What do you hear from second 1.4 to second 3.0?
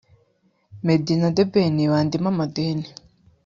Ben bandimo amadeni